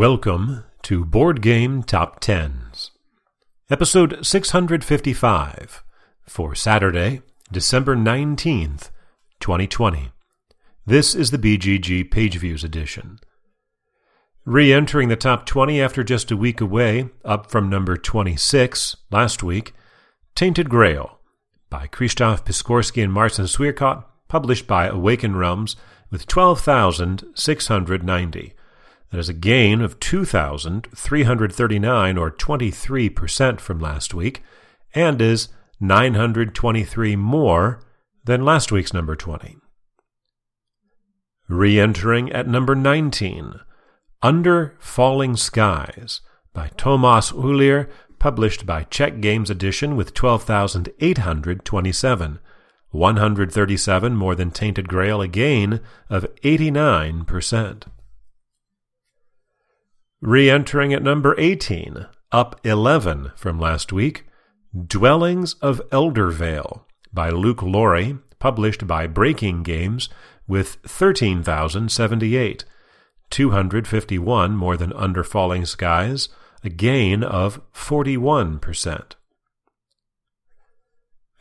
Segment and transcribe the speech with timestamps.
[0.00, 2.92] Welcome to Board Game Top Tens,
[3.68, 5.84] episode 655
[6.26, 7.20] for Saturday,
[7.52, 8.88] December 19th,
[9.40, 10.10] 2020.
[10.86, 13.18] This is the BGG Page Views edition.
[14.46, 19.42] Re entering the top 20 after just a week away, up from number 26 last
[19.42, 19.74] week,
[20.34, 21.18] Tainted Grail
[21.68, 25.76] by Krzysztof Piskorski and Marcin Swierkot, published by Awaken Realms,
[26.10, 28.54] with 12,690.
[29.10, 34.44] That is a gain of 2,339 or 23% from last week,
[34.94, 35.48] and is
[35.80, 37.82] 923 more
[38.24, 39.56] than last week's number 20.
[41.48, 43.54] Re entering at number 19,
[44.22, 46.20] Under Falling Skies
[46.52, 47.88] by Tomas Uhlíř,
[48.20, 52.38] published by Czech Games Edition with 12,827.
[52.92, 57.84] 137 more than Tainted Grail, a gain of 89%.
[60.22, 64.26] Re entering at number 18, up 11 from last week,
[64.86, 70.10] Dwellings of Eldervale by Luke Laurie, published by Breaking Games,
[70.46, 72.64] with 13,078.
[73.30, 76.28] 251 more than Under Falling Skies,
[76.62, 79.12] a gain of 41%.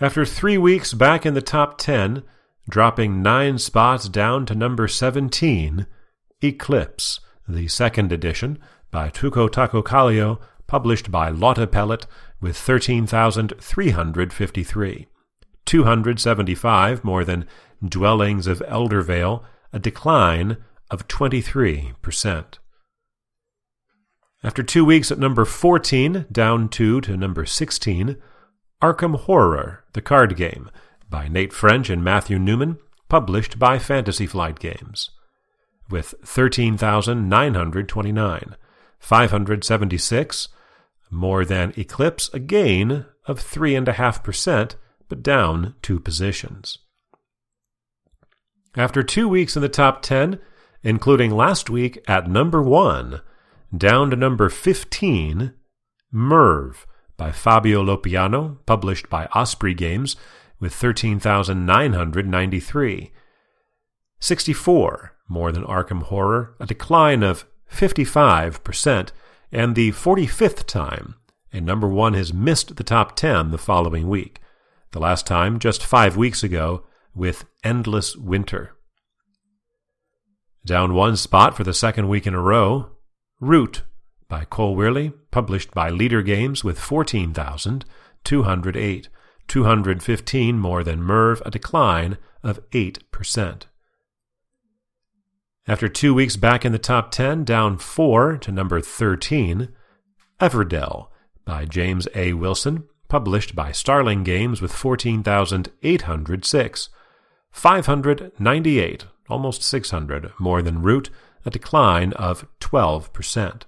[0.00, 2.22] After three weeks back in the top 10,
[2.70, 5.86] dropping nine spots down to number 17,
[6.40, 7.18] Eclipse
[7.48, 8.58] the second edition
[8.90, 12.04] by Touko Tahkokallio, published by Lautapelit,
[12.40, 15.06] with 13,353.
[15.64, 17.46] 275 more than
[17.86, 20.56] Dwellings of Eldervale, a decline
[20.90, 22.44] of 23%.
[24.42, 28.16] After two weeks at number 14, down two to number 16,
[28.80, 30.70] Arkham Horror, the card game,
[31.10, 35.10] by Nate French and Matthew Newman, published by Fantasy Flight Games
[35.90, 38.56] with 13,929,
[38.98, 40.48] 576,
[41.10, 44.76] more than Eclipse, a gain of 3.5%,
[45.08, 46.78] but down two positions.
[48.76, 50.38] After two weeks in the top 10,
[50.82, 53.22] including last week at number 1,
[53.76, 55.52] down to number 15,
[56.12, 56.86] Merv
[57.16, 60.14] by Fabio Lopiano, published by Osprey Games,
[60.60, 63.12] with 13,993.
[64.20, 69.10] 64, more than Arkham Horror, a decline of 55%,
[69.52, 71.14] and the 45th time
[71.52, 74.40] a number one has missed the top 10 the following week.
[74.92, 76.84] The last time, just five weeks ago,
[77.14, 78.72] with Endless Winter.
[80.64, 82.92] Down one spot for the second week in a row,
[83.40, 83.82] Root
[84.28, 89.08] by Cole Wehrle, published by Leder Games with 14,208,
[89.48, 93.62] 215 more than Merv, a decline of 8%.
[95.68, 99.68] After two weeks back in the top 10, down four to number 13,
[100.40, 101.08] Everdell
[101.44, 102.32] by James A.
[102.32, 106.88] Wilson, published by Starling Games with 14,806.
[107.50, 111.10] 598, almost 600, more than Root,
[111.44, 113.64] a decline of 12%.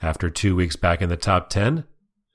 [0.00, 1.82] After two weeks back in the top 10,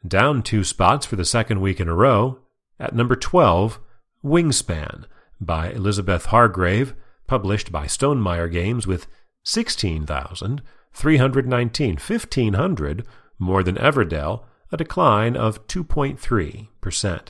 [0.06, 2.40] down two spots for the second week in a row,
[2.78, 3.80] at number 12,
[4.22, 5.06] Wingspan
[5.40, 6.94] by Elizabeth Hargrave,
[7.28, 9.06] published by Stonemaier Games with
[9.44, 13.06] 16,319, 1,500
[13.40, 17.28] more than Everdell, a decline of 2.3%.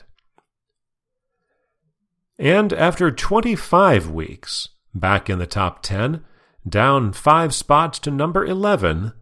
[2.38, 6.24] And after 25 weeks, back in the top 10,
[6.68, 9.12] down five spots to number 11,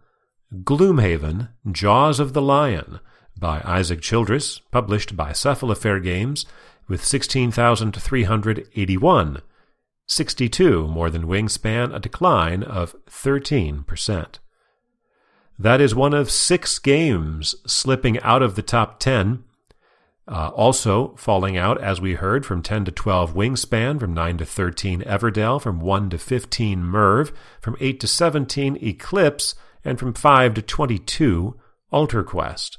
[0.62, 3.00] Gloomhaven, Jaws of the Lion,
[3.38, 6.46] by Isaac Childress, published by Cephalofair Games,
[6.88, 9.42] with 16,381,
[10.06, 14.38] 62 more than Wingspan, a decline of 13%.
[15.58, 19.44] That is one of six games slipping out of the top 10.
[20.28, 24.44] Uh, also falling out, as we heard, from 10 to 12 Wingspan, from 9 to
[24.44, 29.54] 13 Everdell, from 1 to 15 Merv, from 8 to 17 Eclipse,
[29.84, 31.58] and from 5 to 22
[31.92, 32.78] Altar Quest.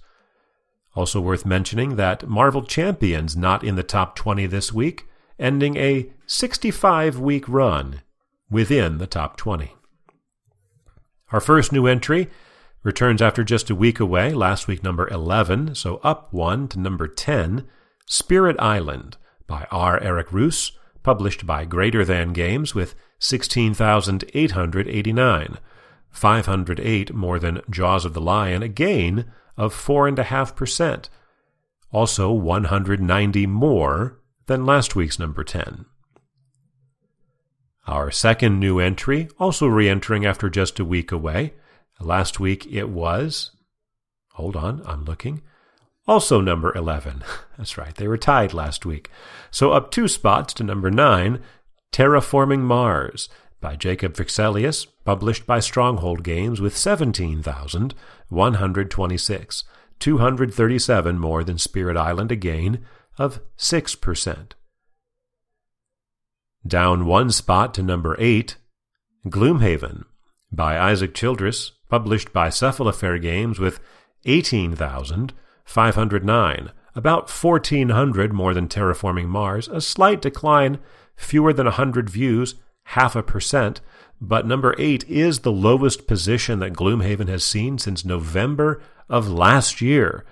[0.94, 5.07] Also worth mentioning that Marvel Champions not in the top 20 this week,
[5.40, 8.02] ending a 65 week run
[8.50, 9.74] within the top 20.
[11.32, 12.30] Our first new entry
[12.84, 17.08] returns after just a week away, last week number 11, so up one to number
[17.08, 17.68] 10,
[18.06, 20.02] Spirit Island by R.
[20.02, 20.72] Eric Reuss,
[21.04, 25.58] published by Greater Than Games with 16,889,
[26.10, 29.26] 508 more than Jaws of the Lion, a gain
[29.58, 31.10] of 4.5%.
[31.92, 35.86] Also 190 more than last week's number 10.
[37.86, 41.54] Our second new entry, also re entering after just a week away.
[42.00, 43.52] Last week it was,
[44.34, 45.42] hold on, I'm looking,
[46.08, 47.24] also number 11.
[47.58, 49.10] That's right, they were tied last week.
[49.52, 51.42] So up two spots to number 9,
[51.94, 53.30] Terraforming Mars
[53.60, 59.64] by Jacob Fryxelius, published by Stronghold Games with 17,126,
[60.00, 62.86] 237 more than Spirit Island, a gain
[63.18, 64.52] of 6%.
[66.66, 68.58] Down one spot to number 8,
[69.28, 70.04] Gloomhaven
[70.52, 73.80] by Isaac Childress, published by Cephalofair Games with
[74.26, 80.80] 18,509, about 1,400 more than Terraforming Mars, a slight decline,
[81.16, 83.80] fewer than 100 views, half a percent,
[84.20, 89.82] but number 8 is the lowest position that Gloomhaven has seen since November of last
[89.82, 90.26] year,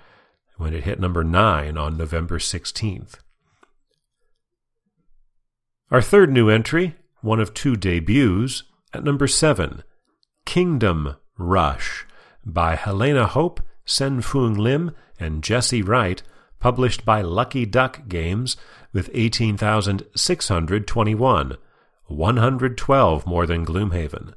[0.56, 3.16] when it hit number 9 on November 16th.
[5.90, 9.82] Our third new entry, one of two debuts, at number 7,
[10.44, 12.06] Kingdom Rush
[12.44, 16.22] by Helena Hope, Sen Foong Lim, and Jesse Wright,
[16.58, 18.56] published by Lucky Duck Games
[18.92, 21.56] with 18,621,
[22.06, 24.32] 112 more than Gloomhaven.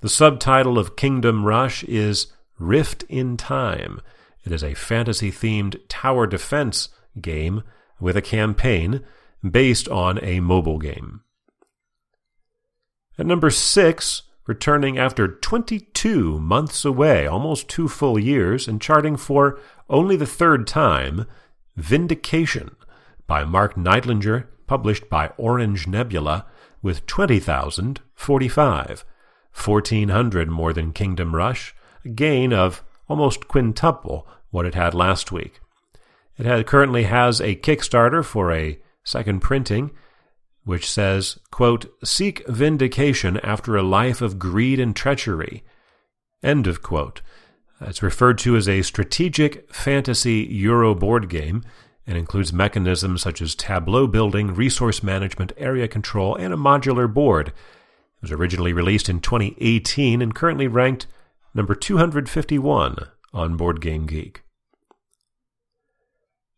[0.00, 2.28] The subtitle of Kingdom Rush is
[2.58, 4.00] Rift in Time.
[4.44, 6.88] It is a fantasy themed tower defense
[7.20, 7.62] game
[8.00, 9.04] with a campaign
[9.48, 11.22] based on a mobile game.
[13.18, 19.60] At number six, returning after 22 months away, almost two full years, and charting for
[19.88, 21.26] only the third time,
[21.76, 22.76] Vindication
[23.26, 26.46] by Mark Neidlinger, published by Orange Nebula,
[26.82, 29.04] with 20,045,
[29.54, 35.60] 1,400 more than Kingdom Rush, a gain of almost quintuple what it had last week.
[36.38, 39.90] It had, currently has a Kickstarter for a second printing,
[40.64, 45.64] which says, quote, Seek vindication after a life of greed and treachery.
[46.42, 47.20] End of quote.
[47.80, 51.64] It's referred to as a strategic fantasy Euro board game
[52.06, 57.48] and includes mechanisms such as tableau building, resource management, area control, and a modular board.
[57.48, 61.06] It was originally released in 2018 and currently ranked
[61.54, 62.96] number 251
[63.32, 64.42] on Board Game Geek.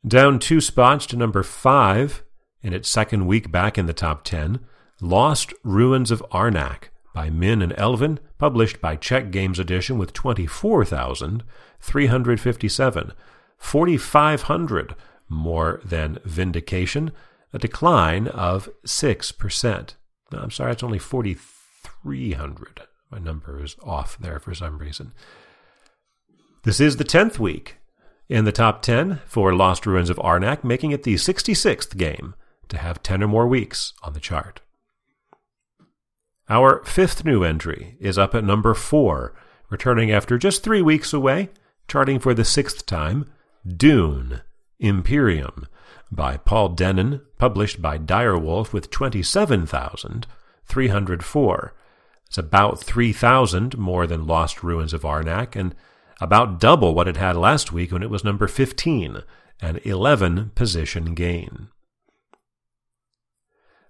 [0.07, 2.23] Down two spots to number 5
[2.63, 4.61] in its second week back in the top 10,
[5.01, 6.85] Lost Ruins of Arnak
[7.15, 13.13] by Min and Elwen, published by Czech Games Edition with 24,357,
[13.59, 14.95] 4,500
[15.29, 17.13] more than Vindication,
[17.53, 19.95] a decline of 6%.
[20.33, 22.83] No, I'm sorry, it's only 4,300.
[23.13, 25.13] My number is off there for some reason.
[26.63, 27.77] This is the 10th week
[28.31, 32.35] in the top 10 for Lost Ruins of Arnak, making it the 66th game
[32.69, 34.63] to have 10 or more weeks on the chart.
[36.49, 39.35] Our fifth new entry is up at number 4,
[39.69, 41.51] returning after just three weeks away,
[41.87, 43.31] charting for the sixth time
[43.67, 44.41] Dune
[44.81, 45.67] Imperium
[46.11, 51.75] by Paul Dennen, published by Direwolf with 27,304.
[52.33, 55.75] It's about 3,000 more than Lost Ruins of Arnak and
[56.19, 59.19] about double what it had last week when it was number 15,
[59.61, 61.69] an 11 position gain.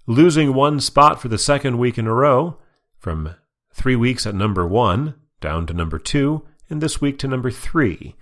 [0.08, 2.58] Losing one spot for the second week in a row,
[2.98, 3.36] from
[3.72, 8.16] three weeks at number 1 down to number 2, and this week to number 3,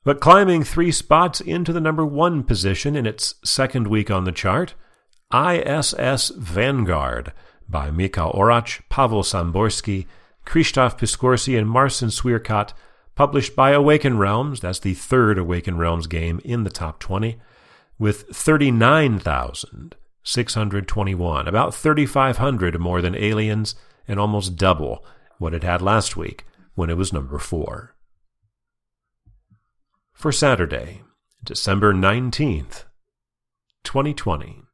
[0.03, 4.33] But climbing three spots into the number one position in its second week on the
[4.33, 4.75] chart,
[5.33, 7.33] ISS Vanguard
[7.69, 10.07] by Michał Oracz, Pavel Samborski,
[10.45, 12.73] Krzysztof Piskorski, and Marcin Swierkot,
[13.15, 14.61] published by Awaken Realms.
[14.61, 17.39] That's the third Awaken Realms game in the top 20,
[17.99, 18.35] with
[20.23, 23.75] 621, about 3,500 more than Aliens,
[24.09, 25.05] and almost double
[25.39, 26.45] what it had last week
[26.75, 27.95] when it was number 4.
[30.13, 31.03] For Saturday,
[31.45, 32.85] December 19th,
[33.85, 34.65] 2020.